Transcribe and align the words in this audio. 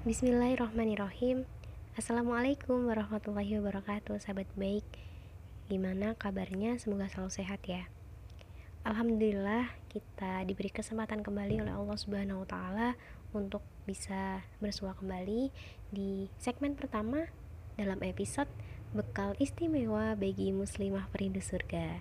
Bismillahirrahmanirrahim 0.00 1.44
Assalamualaikum 1.92 2.88
warahmatullahi 2.88 3.60
wabarakatuh 3.60 4.16
Sahabat 4.16 4.48
baik 4.56 4.88
Gimana 5.68 6.16
kabarnya? 6.16 6.80
Semoga 6.80 7.04
selalu 7.12 7.28
sehat 7.28 7.60
ya 7.68 7.84
Alhamdulillah 8.80 9.68
kita 9.92 10.48
diberi 10.48 10.72
kesempatan 10.72 11.20
kembali 11.20 11.60
oleh 11.60 11.76
Allah 11.76 12.00
Subhanahu 12.00 12.40
wa 12.40 12.48
taala 12.48 12.88
untuk 13.36 13.60
bisa 13.84 14.40
bersua 14.64 14.96
kembali 14.96 15.52
di 15.92 16.32
segmen 16.40 16.80
pertama 16.80 17.28
dalam 17.76 18.00
episode 18.00 18.48
bekal 18.96 19.36
istimewa 19.36 20.16
bagi 20.16 20.48
muslimah 20.48 21.12
perindu 21.12 21.44
surga. 21.44 22.00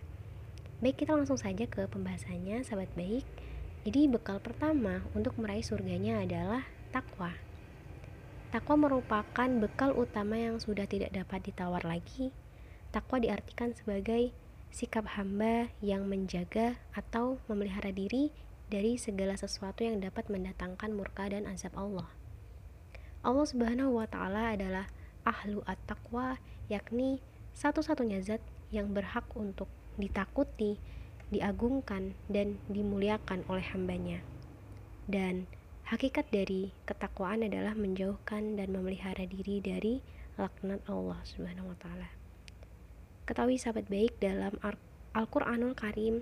Baik, 0.79 1.03
kita 1.03 1.19
langsung 1.19 1.35
saja 1.35 1.67
ke 1.67 1.83
pembahasannya, 1.91 2.63
sahabat 2.63 2.95
baik. 2.95 3.27
Jadi 3.83 4.07
bekal 4.07 4.39
pertama 4.39 5.03
untuk 5.11 5.35
meraih 5.35 5.67
surganya 5.67 6.23
adalah 6.23 6.63
takwa. 6.95 7.48
Takwa 8.49 8.89
merupakan 8.89 9.49
bekal 9.61 9.93
utama 9.93 10.33
yang 10.33 10.57
sudah 10.57 10.89
tidak 10.89 11.13
dapat 11.13 11.53
ditawar 11.53 11.85
lagi. 11.85 12.33
Takwa 12.89 13.21
diartikan 13.21 13.77
sebagai 13.77 14.33
sikap 14.73 15.05
hamba 15.21 15.69
yang 15.85 16.09
menjaga 16.09 16.81
atau 16.97 17.37
memelihara 17.45 17.93
diri 17.93 18.33
dari 18.73 18.97
segala 18.97 19.37
sesuatu 19.37 19.85
yang 19.85 20.01
dapat 20.01 20.33
mendatangkan 20.33 20.97
murka 20.97 21.29
dan 21.29 21.45
azab 21.45 21.77
Allah. 21.77 22.09
Allah 23.21 23.45
Subhanahu 23.45 24.01
wa 24.01 24.09
taala 24.09 24.57
adalah 24.57 24.89
ahlu 25.29 25.61
at-taqwa, 25.69 26.41
yakni 26.73 27.21
satu-satunya 27.53 28.17
zat 28.25 28.41
yang 28.73 28.97
berhak 28.97 29.29
untuk 29.37 29.69
ditakuti, 30.01 30.81
diagungkan, 31.29 32.17
dan 32.33 32.57
dimuliakan 32.65 33.45
oleh 33.45 33.65
hambanya. 33.77 34.25
Dan 35.05 35.45
Hakikat 35.89 36.29
dari 36.29 36.69
ketakwaan 36.85 37.41
adalah 37.41 37.73
menjauhkan 37.73 38.61
dan 38.61 38.69
memelihara 38.69 39.25
diri 39.25 39.57
dari 39.57 40.05
laknat 40.37 40.85
Allah 40.85 41.17
Subhanahu 41.25 41.73
wa 41.73 41.77
taala. 41.81 42.13
Ketahui 43.25 43.57
sahabat 43.57 43.89
baik 43.89 44.13
dalam 44.21 44.53
Al-Qur'anul 45.17 45.73
Karim 45.73 46.21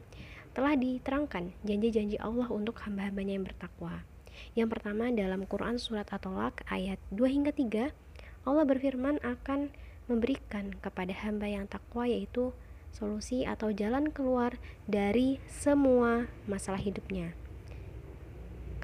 telah 0.56 0.72
diterangkan 0.80 1.52
janji-janji 1.68 2.16
Allah 2.16 2.48
untuk 2.48 2.80
hamba-hambanya 2.88 3.36
yang 3.36 3.44
bertakwa. 3.44 4.08
Yang 4.56 4.80
pertama 4.80 5.12
dalam 5.12 5.44
Quran 5.44 5.76
surat 5.84 6.08
At-Tolak 6.16 6.64
ayat 6.72 7.04
2 7.12 7.28
hingga 7.28 7.52
3 7.52 8.48
Allah 8.48 8.64
berfirman 8.64 9.20
akan 9.20 9.76
memberikan 10.08 10.80
kepada 10.80 11.12
hamba 11.12 11.52
yang 11.52 11.68
takwa 11.68 12.08
yaitu 12.08 12.56
solusi 12.96 13.44
atau 13.44 13.76
jalan 13.76 14.16
keluar 14.16 14.56
dari 14.88 15.44
semua 15.52 16.32
masalah 16.48 16.80
hidupnya 16.80 17.36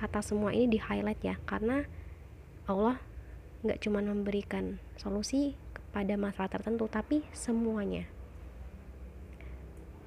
kata 0.04 0.20
semua 0.20 0.52
ini 0.52 0.76
di 0.76 0.80
highlight 0.84 1.24
ya 1.24 1.40
karena 1.48 1.88
Allah 2.68 3.00
nggak 3.64 3.80
cuma 3.80 4.04
memberikan 4.04 4.84
solusi 5.00 5.56
kepada 5.72 6.20
masalah 6.20 6.52
tertentu 6.52 6.92
tapi 6.92 7.24
semuanya 7.32 8.04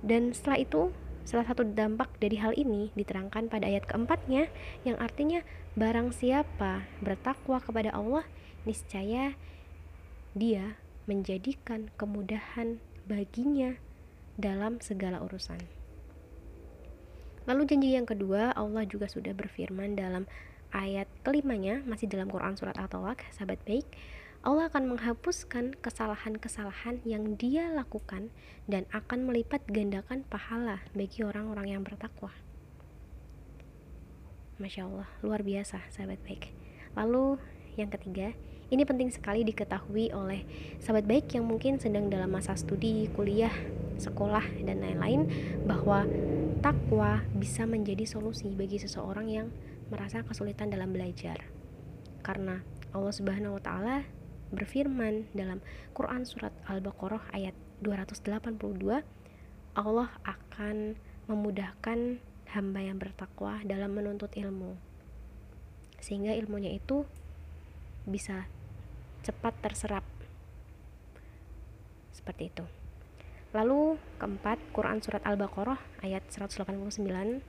dan 0.04 0.36
setelah 0.36 0.60
itu 0.60 0.82
salah 1.24 1.48
satu 1.48 1.64
dampak 1.64 2.12
dari 2.20 2.36
hal 2.36 2.52
ini 2.54 2.92
diterangkan 2.92 3.48
pada 3.48 3.66
ayat 3.66 3.88
keempatnya 3.88 4.52
yang 4.84 5.00
artinya 5.00 5.40
barang 5.74 6.12
siapa 6.12 6.86
bertakwa 7.00 7.58
kepada 7.58 7.90
Allah 7.96 8.22
niscaya 8.68 9.34
dia 10.36 10.76
menjadikan 11.08 11.88
kemudahan 11.96 12.82
baginya 13.08 13.78
dalam 14.36 14.82
segala 14.82 15.22
urusan. 15.24 15.75
Lalu 17.46 17.62
janji 17.70 17.94
yang 17.94 18.10
kedua, 18.10 18.50
Allah 18.58 18.82
juga 18.90 19.06
sudah 19.06 19.30
berfirman 19.30 19.94
dalam 19.94 20.26
ayat 20.74 21.06
kelimanya, 21.22 21.78
masih 21.86 22.10
dalam 22.10 22.26
Quran 22.26 22.58
Surat 22.58 22.74
At-Tolak, 22.74 23.22
sahabat 23.30 23.62
baik, 23.62 23.86
Allah 24.46 24.70
akan 24.70 24.94
menghapuskan 24.94 25.78
kesalahan-kesalahan 25.78 27.02
yang 27.06 27.34
dia 27.38 27.70
lakukan 27.70 28.30
dan 28.66 28.86
akan 28.94 29.26
melipat 29.26 29.62
gandakan 29.70 30.22
pahala 30.26 30.82
bagi 30.94 31.22
orang-orang 31.22 31.74
yang 31.78 31.82
bertakwa. 31.82 32.34
Masya 34.58 34.86
Allah, 34.86 35.08
luar 35.22 35.42
biasa 35.46 35.86
sahabat 35.90 36.22
baik. 36.26 36.50
Lalu 36.98 37.38
yang 37.78 37.90
ketiga, 37.94 38.34
ini 38.74 38.82
penting 38.82 39.14
sekali 39.14 39.46
diketahui 39.46 40.10
oleh 40.10 40.42
sahabat 40.82 41.06
baik 41.06 41.30
yang 41.38 41.46
mungkin 41.46 41.78
sedang 41.78 42.10
dalam 42.10 42.30
masa 42.32 42.58
studi, 42.58 43.06
kuliah, 43.14 43.52
sekolah, 43.96 44.44
dan 44.64 44.80
lain-lain 44.84 45.28
bahwa 45.64 46.04
takwa 46.60 47.24
bisa 47.36 47.64
menjadi 47.68 48.04
solusi 48.08 48.48
bagi 48.52 48.80
seseorang 48.80 49.26
yang 49.28 49.48
merasa 49.92 50.22
kesulitan 50.24 50.72
dalam 50.72 50.92
belajar. 50.92 51.46
Karena 52.24 52.60
Allah 52.90 53.14
Subhanahu 53.14 53.60
wa 53.60 53.62
taala 53.62 53.96
berfirman 54.50 55.30
dalam 55.34 55.58
Quran 55.92 56.22
surat 56.22 56.54
Al-Baqarah 56.66 57.34
ayat 57.34 57.54
282, 57.82 59.02
Allah 59.76 60.08
akan 60.24 60.96
memudahkan 61.26 62.22
hamba 62.54 62.80
yang 62.80 62.96
bertakwa 62.96 63.60
dalam 63.66 63.92
menuntut 63.92 64.32
ilmu. 64.32 64.78
Sehingga 65.98 66.32
ilmunya 66.38 66.70
itu 66.72 67.04
bisa 68.06 68.46
cepat 69.26 69.58
terserap 69.58 70.06
seperti 72.14 72.54
itu 72.54 72.66
lalu 73.54 74.00
keempat 74.18 74.58
Quran 74.74 74.98
surat 74.98 75.22
Al-Baqarah 75.22 75.78
ayat 76.02 76.26
189 76.30 77.42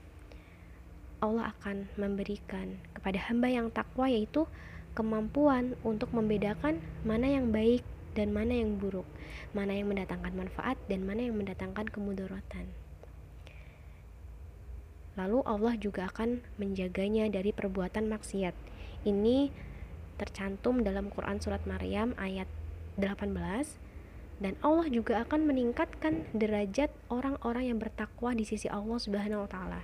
Allah 1.18 1.50
akan 1.58 1.90
memberikan 1.98 2.78
kepada 2.94 3.18
hamba 3.30 3.50
yang 3.50 3.74
takwa 3.74 4.06
yaitu 4.06 4.46
kemampuan 4.94 5.74
untuk 5.82 6.14
membedakan 6.14 6.78
mana 7.02 7.26
yang 7.26 7.50
baik 7.50 7.82
dan 8.18 8.34
mana 8.34 8.54
yang 8.54 8.82
buruk, 8.82 9.06
mana 9.54 9.78
yang 9.78 9.94
mendatangkan 9.94 10.34
manfaat 10.34 10.78
dan 10.90 11.06
mana 11.06 11.30
yang 11.30 11.38
mendatangkan 11.38 11.86
kemudaratan. 11.90 12.66
Lalu 15.18 15.42
Allah 15.46 15.74
juga 15.78 16.10
akan 16.10 16.42
menjaganya 16.62 17.30
dari 17.30 17.50
perbuatan 17.50 18.10
maksiat. 18.10 18.54
Ini 19.06 19.50
tercantum 20.18 20.82
dalam 20.82 21.10
Quran 21.14 21.38
Surat 21.42 21.66
Maryam 21.70 22.18
ayat 22.18 22.50
18 22.98 23.87
dan 24.38 24.54
Allah 24.62 24.86
juga 24.94 25.26
akan 25.26 25.50
meningkatkan 25.50 26.30
derajat 26.38 26.94
orang-orang 27.10 27.74
yang 27.74 27.80
bertakwa 27.82 28.38
di 28.38 28.46
sisi 28.46 28.70
Allah 28.70 28.98
Subhanahu 29.02 29.46
wa 29.46 29.50
taala. 29.50 29.82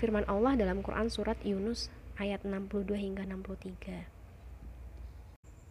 Firman 0.00 0.24
Allah 0.28 0.56
dalam 0.56 0.80
Quran 0.84 1.08
surat 1.08 1.40
Yunus 1.44 1.88
ayat 2.16 2.44
62 2.44 2.96
hingga 2.96 3.24
63. 3.28 4.08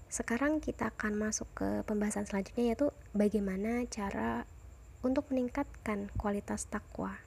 Sekarang 0.10 0.62
kita 0.62 0.94
akan 0.94 1.18
masuk 1.18 1.50
ke 1.58 1.70
pembahasan 1.84 2.30
selanjutnya 2.30 2.74
yaitu 2.74 2.88
bagaimana 3.12 3.86
cara 3.90 4.46
untuk 5.02 5.30
meningkatkan 5.34 6.10
kualitas 6.18 6.66
takwa. 6.70 7.20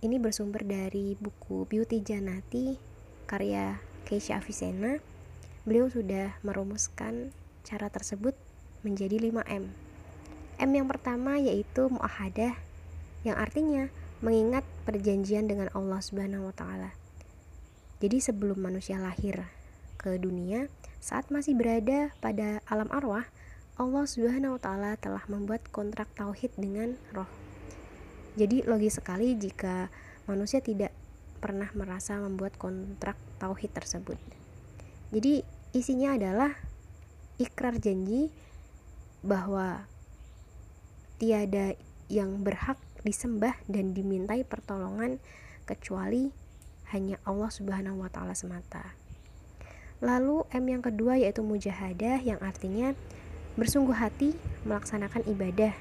Ini 0.00 0.16
bersumber 0.16 0.64
dari 0.64 1.16
buku 1.20 1.68
Beauty 1.68 2.00
Janati 2.00 2.80
karya 3.28 3.78
Keisha 4.08 4.40
Avicenna, 4.40 4.98
beliau 5.62 5.86
sudah 5.86 6.40
merumuskan 6.42 7.30
cara 7.64 7.92
tersebut 7.92 8.32
menjadi 8.82 9.20
5M. 9.20 9.64
M 10.60 10.70
yang 10.76 10.88
pertama 10.88 11.40
yaitu 11.40 11.88
muahadah 11.88 12.52
yang 13.24 13.36
artinya 13.36 13.88
mengingat 14.20 14.64
perjanjian 14.84 15.48
dengan 15.48 15.72
Allah 15.72 16.00
Subhanahu 16.04 16.52
wa 16.52 16.54
taala. 16.56 16.92
Jadi 18.00 18.20
sebelum 18.20 18.60
manusia 18.60 18.96
lahir 18.96 19.44
ke 20.00 20.16
dunia, 20.16 20.68
saat 21.00 21.28
masih 21.28 21.56
berada 21.56 22.12
pada 22.20 22.64
alam 22.68 22.88
arwah, 22.92 23.28
Allah 23.80 24.04
Subhanahu 24.04 24.56
wa 24.56 24.60
taala 24.60 24.92
telah 25.00 25.24
membuat 25.28 25.64
kontrak 25.72 26.08
tauhid 26.16 26.52
dengan 26.60 26.96
roh. 27.16 27.28
Jadi 28.36 28.64
logis 28.64 29.00
sekali 29.00 29.36
jika 29.36 29.88
manusia 30.28 30.60
tidak 30.60 30.92
pernah 31.40 31.72
merasa 31.72 32.20
membuat 32.20 32.56
kontrak 32.60 33.16
tauhid 33.40 33.72
tersebut. 33.72 34.20
Jadi 35.10 35.40
isinya 35.72 36.14
adalah 36.14 36.52
ikrar 37.40 37.80
janji 37.80 38.28
bahwa 39.24 39.88
tiada 41.16 41.72
yang 42.12 42.44
berhak 42.44 42.76
disembah 43.00 43.56
dan 43.64 43.96
dimintai 43.96 44.44
pertolongan 44.44 45.16
kecuali 45.64 46.36
hanya 46.92 47.16
Allah 47.24 47.48
Subhanahu 47.48 48.04
wa 48.04 48.10
taala 48.12 48.36
semata. 48.36 48.92
Lalu 50.04 50.44
M 50.52 50.64
yang 50.68 50.82
kedua 50.84 51.16
yaitu 51.16 51.40
mujahadah 51.40 52.20
yang 52.20 52.40
artinya 52.44 52.92
bersungguh 53.56 53.96
hati 53.96 54.36
melaksanakan 54.64 55.24
ibadah. 55.28 55.72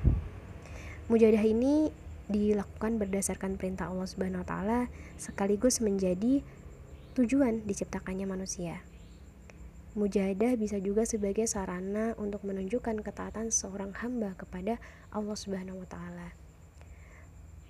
Mujahadah 1.12 1.44
ini 1.44 1.92
dilakukan 2.30 3.02
berdasarkan 3.02 3.58
perintah 3.58 3.90
Allah 3.90 4.06
Subhanahu 4.06 4.46
wa 4.46 4.48
taala 4.48 4.80
sekaligus 5.18 5.82
menjadi 5.82 6.46
tujuan 7.18 7.66
diciptakannya 7.66 8.30
manusia. 8.30 8.86
Mujahadah 9.98 10.54
bisa 10.54 10.78
juga 10.78 11.02
sebagai 11.02 11.50
sarana 11.50 12.14
untuk 12.22 12.46
menunjukkan 12.46 13.02
ketaatan 13.02 13.50
seorang 13.50 13.90
hamba 13.98 14.38
kepada 14.38 14.78
Allah 15.10 15.34
Subhanahu 15.34 15.82
wa 15.82 15.88
taala. 15.90 16.30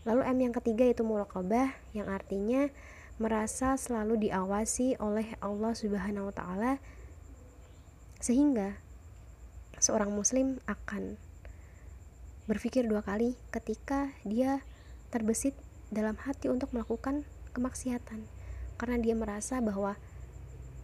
Lalu 0.04 0.21
M 0.27 0.38
yang 0.50 0.56
ketiga 0.56 0.83
itu 0.83 1.04
muraqabah 1.07 1.71
yang 1.95 2.12
artinya 2.12 2.68
merasa 3.19 3.80
selalu 3.80 4.27
diawasi 4.27 5.00
oleh 5.00 5.36
Allah 5.39 5.71
Subhanahu 5.75 6.31
wa 6.31 6.36
taala 6.36 6.71
sehingga 8.19 8.80
seorang 9.80 10.12
muslim 10.12 10.60
akan 10.68 11.16
berpikir 12.51 12.83
dua 12.83 13.00
kali 13.00 13.39
ketika 13.51 14.12
dia 14.27 14.60
terbesit 15.07 15.56
dalam 15.88 16.19
hati 16.19 16.51
untuk 16.51 16.75
melakukan 16.75 17.24
kemaksiatan 17.56 18.27
karena 18.75 18.98
dia 19.00 19.16
merasa 19.16 19.63
bahwa 19.63 19.95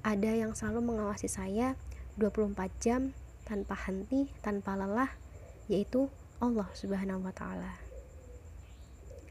ada 0.06 0.30
yang 0.38 0.54
selalu 0.54 0.94
mengawasi 0.94 1.26
saya 1.26 1.74
24 2.22 2.54
jam 2.78 3.10
tanpa 3.42 3.74
henti, 3.90 4.30
tanpa 4.46 4.78
lelah, 4.78 5.10
yaitu 5.66 6.14
Allah 6.38 6.70
Subhanahu 6.78 7.26
wa 7.26 7.34
taala. 7.34 7.74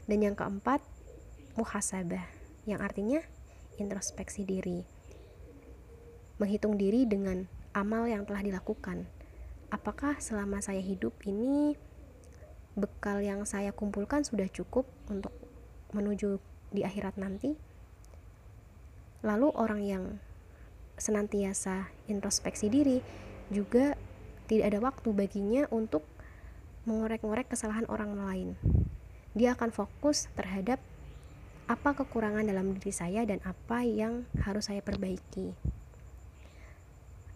Dan 0.03 0.19
yang 0.19 0.35
keempat, 0.35 0.83
muhasabah, 1.55 2.27
yang 2.67 2.83
artinya 2.83 3.23
introspeksi 3.79 4.43
diri. 4.43 4.83
Menghitung 6.43 6.75
diri 6.75 7.07
dengan 7.07 7.47
amal 7.71 8.11
yang 8.11 8.27
telah 8.27 8.43
dilakukan. 8.43 9.07
Apakah 9.71 10.19
selama 10.19 10.59
saya 10.59 10.83
hidup 10.83 11.15
ini 11.23 11.79
bekal 12.75 13.23
yang 13.23 13.47
saya 13.47 13.71
kumpulkan 13.71 14.27
sudah 14.27 14.51
cukup 14.51 14.83
untuk 15.07 15.31
menuju 15.95 16.35
di 16.75 16.83
akhirat 16.83 17.15
nanti? 17.15 17.55
Lalu 19.23 19.47
orang 19.55 19.81
yang 19.81 20.03
senantiasa 20.95 21.91
introspeksi 22.07 22.71
diri 22.71 22.99
juga 23.51 23.95
tidak 24.45 24.65
ada 24.73 24.79
waktu 24.81 25.09
baginya 25.11 25.63
untuk 25.73 26.05
mengorek-ngorek 26.85 27.49
kesalahan 27.49 27.89
orang 27.89 28.13
lain. 28.15 28.49
Dia 29.33 29.57
akan 29.57 29.73
fokus 29.73 30.29
terhadap 30.37 30.79
apa 31.65 31.97
kekurangan 31.97 32.45
dalam 32.45 32.77
diri 32.77 32.93
saya 32.93 33.25
dan 33.25 33.41
apa 33.41 33.81
yang 33.81 34.29
harus 34.45 34.69
saya 34.69 34.85
perbaiki. 34.85 35.57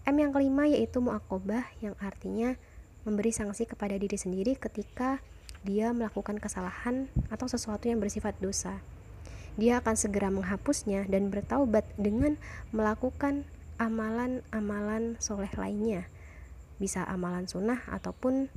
M 0.05 0.15
yang 0.17 0.33
kelima 0.33 0.69
yaitu 0.69 1.01
muakobah 1.01 1.65
yang 1.81 1.97
artinya 2.01 2.57
memberi 3.05 3.33
sanksi 3.33 3.65
kepada 3.65 3.97
diri 3.97 4.17
sendiri 4.17 4.53
ketika 4.57 5.21
dia 5.65 5.91
melakukan 5.91 6.37
kesalahan 6.37 7.09
atau 7.33 7.49
sesuatu 7.49 7.89
yang 7.89 7.99
bersifat 7.99 8.37
dosa. 8.37 8.79
Dia 9.55 9.81
akan 9.81 9.95
segera 9.97 10.29
menghapusnya 10.29 11.07
dan 11.09 11.33
bertaubat 11.33 11.87
dengan 11.95 12.35
melakukan 12.75 13.47
amalan-amalan 13.79 15.15
soleh 15.17 15.49
lainnya. 15.55 16.05
Bisa 16.77 17.07
amalan 17.07 17.47
sunnah 17.47 17.79
ataupun 17.87 18.51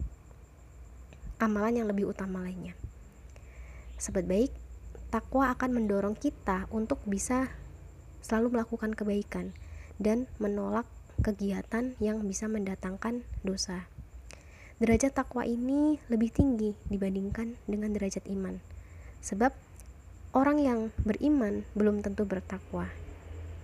amalan 1.39 1.83
yang 1.83 1.89
lebih 1.89 2.11
utama 2.11 2.43
lainnya. 2.43 2.75
Sobat 3.97 4.27
baik, 4.27 4.51
takwa 5.15 5.55
akan 5.55 5.79
mendorong 5.79 6.19
kita 6.19 6.67
untuk 6.75 6.99
bisa 7.07 7.51
selalu 8.23 8.59
melakukan 8.59 8.95
kebaikan 8.95 9.55
dan 10.03 10.27
menolak 10.43 10.87
kegiatan 11.23 11.95
yang 12.03 12.23
bisa 12.27 12.51
mendatangkan 12.51 13.23
dosa. 13.47 13.87
Derajat 14.83 15.15
takwa 15.15 15.47
ini 15.47 16.03
lebih 16.11 16.35
tinggi 16.35 16.75
dibandingkan 16.91 17.55
dengan 17.71 17.95
derajat 17.95 18.27
iman. 18.27 18.59
Sebab 19.23 19.55
orang 20.33 20.59
yang 20.65 20.81
beriman 21.05 21.69
belum 21.77 22.01
tentu 22.01 22.25
bertakwa. 22.25 22.89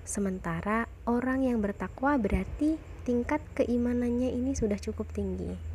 Sementara 0.05 0.85
orang 1.09 1.45
yang 1.45 1.65
bertakwa 1.65 2.21
berarti 2.21 2.77
tingkat 3.09 3.41
keimanannya 3.57 4.33
ini 4.37 4.53
sudah 4.53 4.77
cukup 4.77 5.09
tinggi. 5.17 5.68